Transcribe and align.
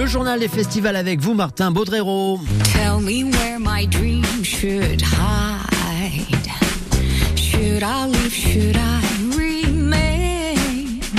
Le 0.00 0.06
journal 0.06 0.40
des 0.40 0.48
festivals 0.48 0.96
avec 0.96 1.20
vous, 1.20 1.34
Martin 1.34 1.70
Baudrero. 1.72 2.40
Tell 2.72 3.02
me 3.02 3.30
where 3.30 3.58
my 3.60 3.86
dream 3.86 4.24
should 4.42 5.02
hide. 5.02 6.48
Should 7.36 7.82
I 7.82 8.06
leave? 8.10 8.32
Should 8.32 8.76
I 8.76 9.02
remain? 9.36 10.54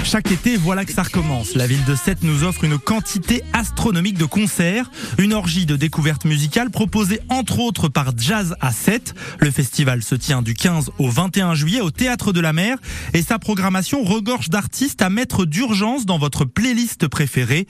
Chaque 0.04 0.32
été, 0.32 0.58
voilà 0.58 0.84
que 0.84 0.94
ça 0.94 1.04
recommence. 1.04 1.54
La 1.54 1.68
ville 1.68 1.86
de 1.86 1.94
Sète 1.94 2.24
nous 2.24 2.44
offre 2.44 2.64
une 2.64 2.80
quantité 2.80 3.44
astronomique 3.54 4.18
de 4.18 4.26
concerts, 4.26 4.90
une 5.20 5.36
orgie 5.36 5.68
de 5.68 5.76
découvertes 5.76 6.26
musicales 6.26 6.72
proposée 6.72 7.20
entre 7.30 7.60
autres 7.60 7.88
par 7.88 8.18
Jazz 8.18 8.56
à 8.62 8.72
7. 8.72 9.14
Le 9.38 9.52
festival 9.52 10.02
se 10.02 10.16
tient 10.16 10.42
du 10.42 10.56
15 10.56 10.90
au 10.98 11.08
21 11.08 11.54
juillet 11.54 11.82
au 11.82 11.92
Théâtre 11.92 12.34
de 12.34 12.40
la 12.40 12.52
Mer 12.52 12.80
et 13.14 13.22
sa 13.22 13.38
programmation 13.38 14.04
regorge 14.04 14.50
d'artistes 14.50 15.04
à 15.04 15.12
mettre 15.12 15.46
d'urgence 15.46 16.08
dans 16.08 16.18
votre 16.18 16.46
playlist 16.46 17.08
préférée. 17.08 17.68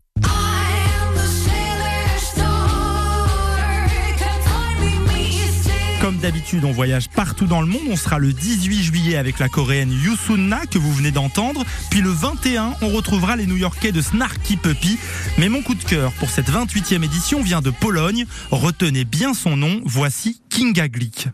Comme 6.02 6.18
d'habitude, 6.18 6.66
on 6.66 6.72
voyage 6.72 7.10
partout 7.10 7.46
dans 7.46 7.62
le 7.62 7.68
monde. 7.68 7.84
On 7.88 7.96
sera 7.96 8.18
le 8.18 8.34
18 8.34 8.82
juillet 8.82 9.18
avec 9.18 9.38
la 9.38 9.48
coréenne 9.50 9.92
Yusunna 9.92 10.66
que 10.66 10.80
vous 10.80 10.92
venez 10.92 11.12
d'entendre. 11.12 11.64
Puis 11.92 12.02
le 12.02 12.10
21, 12.10 12.74
on 12.82 12.90
retrouvera 12.90 13.36
les 13.36 13.46
New-Yorkais 13.46 13.92
de 13.92 14.02
Snarky 14.02 14.58
Puppy. 14.58 14.98
Mais 15.38 15.48
mon 15.48 15.62
coup 15.62 15.76
de 15.76 15.84
cœur 15.84 16.12
pour 16.14 16.32
cette 16.32 16.50
28e 16.50 17.04
édition 17.04 17.44
vient 17.44 17.62
de 17.62 17.70
Pologne. 17.70 18.26
Retenez 18.50 19.06
bien 19.06 19.36
son 19.36 19.56
nom. 19.56 19.80
Voici 19.86 20.42
Kinga 20.50 20.88
Glick. 20.88 21.28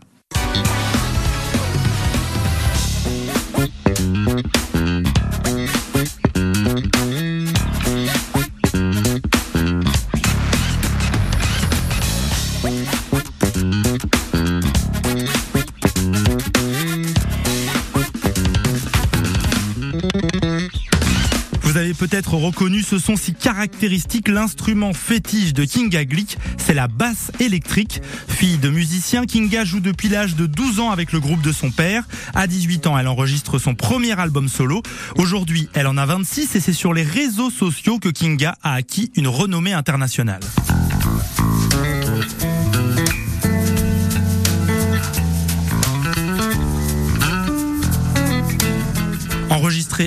Vous 21.78 21.84
avez 21.84 21.94
peut-être 21.94 22.34
reconnu 22.34 22.82
ce 22.82 22.98
son 22.98 23.14
si 23.14 23.32
caractéristique, 23.34 24.26
l'instrument 24.26 24.92
fétiche 24.92 25.52
de 25.52 25.64
Kinga 25.64 26.04
Glick, 26.06 26.36
c'est 26.56 26.74
la 26.74 26.88
basse 26.88 27.30
électrique. 27.38 28.02
Fille 28.26 28.58
de 28.58 28.68
musicien, 28.68 29.26
Kinga 29.26 29.64
joue 29.64 29.78
depuis 29.78 30.08
l'âge 30.08 30.34
de 30.34 30.46
12 30.46 30.80
ans 30.80 30.90
avec 30.90 31.12
le 31.12 31.20
groupe 31.20 31.40
de 31.40 31.52
son 31.52 31.70
père. 31.70 32.02
À 32.34 32.48
18 32.48 32.88
ans, 32.88 32.98
elle 32.98 33.06
enregistre 33.06 33.60
son 33.60 33.76
premier 33.76 34.18
album 34.18 34.48
solo. 34.48 34.82
Aujourd'hui, 35.18 35.68
elle 35.72 35.86
en 35.86 35.96
a 35.96 36.04
26 36.04 36.56
et 36.56 36.60
c'est 36.60 36.72
sur 36.72 36.92
les 36.92 37.04
réseaux 37.04 37.50
sociaux 37.50 38.00
que 38.00 38.08
Kinga 38.08 38.56
a 38.64 38.72
acquis 38.72 39.12
une 39.14 39.28
renommée 39.28 39.72
internationale. 39.72 40.40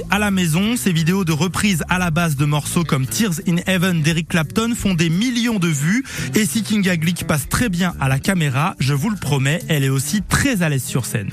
À 0.09 0.19
la 0.19 0.31
maison, 0.31 0.77
ces 0.77 0.93
vidéos 0.93 1.25
de 1.25 1.33
reprise 1.33 1.83
à 1.89 1.99
la 1.99 2.11
base 2.11 2.37
de 2.37 2.45
morceaux 2.45 2.83
comme 2.83 3.05
Tears 3.05 3.41
in 3.47 3.57
Heaven 3.67 4.01
d'Eric 4.01 4.29
Clapton 4.29 4.73
font 4.75 4.93
des 4.93 5.09
millions 5.09 5.59
de 5.59 5.67
vues. 5.67 6.05
Et 6.33 6.45
si 6.45 6.63
Kinga 6.63 6.95
Glick 6.95 7.27
passe 7.27 7.49
très 7.49 7.67
bien 7.67 7.93
à 7.99 8.07
la 8.07 8.19
caméra, 8.19 8.75
je 8.79 8.93
vous 8.93 9.09
le 9.09 9.17
promets, 9.17 9.61
elle 9.67 9.83
est 9.83 9.89
aussi 9.89 10.21
très 10.21 10.61
à 10.61 10.69
l'aise 10.69 10.83
sur 10.83 11.05
scène. 11.05 11.31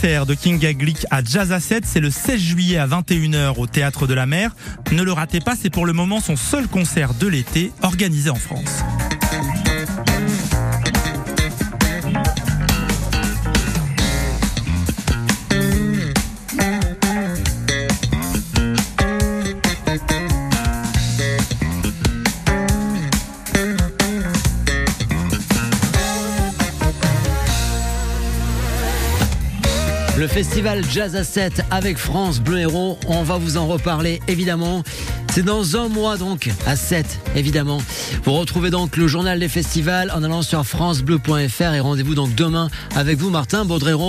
Concert 0.00 0.24
de 0.24 0.32
Kinga 0.32 0.72
Glick 0.72 1.06
à 1.10 1.22
Jazz 1.22 1.52
à 1.52 1.60
7, 1.60 1.84
c'est 1.84 2.00
le 2.00 2.10
16 2.10 2.40
juillet 2.40 2.78
à 2.78 2.86
21h 2.86 3.58
au 3.58 3.66
Théâtre 3.66 4.06
de 4.06 4.14
la 4.14 4.24
Mer. 4.24 4.56
Ne 4.92 5.02
le 5.02 5.12
ratez 5.12 5.40
pas, 5.40 5.56
c'est 5.60 5.68
pour 5.68 5.84
le 5.84 5.92
moment 5.92 6.20
son 6.20 6.36
seul 6.36 6.68
concert 6.68 7.12
de 7.12 7.26
l'été 7.26 7.70
organisé 7.82 8.30
en 8.30 8.34
France. 8.34 8.82
Le 30.20 30.28
festival 30.28 30.84
Jazz 30.84 31.16
à 31.16 31.24
7 31.24 31.62
avec 31.70 31.96
France 31.96 32.40
Bleu 32.40 32.58
Héros. 32.58 32.98
On 33.08 33.22
va 33.22 33.38
vous 33.38 33.56
en 33.56 33.66
reparler 33.66 34.20
évidemment. 34.28 34.82
C'est 35.32 35.42
dans 35.42 35.76
un 35.76 35.88
mois 35.88 36.18
donc 36.18 36.50
à 36.66 36.76
7 36.76 37.20
évidemment. 37.36 37.78
Vous 38.24 38.32
retrouvez 38.32 38.68
donc 38.68 38.98
le 38.98 39.06
journal 39.06 39.38
des 39.38 39.48
festivals 39.48 40.10
en 40.14 40.22
allant 40.22 40.42
sur 40.42 40.66
francebleu.fr 40.66 41.72
et 41.72 41.80
rendez-vous 41.80 42.14
donc 42.14 42.34
demain 42.34 42.68
avec 42.96 43.16
vous 43.16 43.30
Martin 43.30 43.64
Baudrero. 43.64 44.08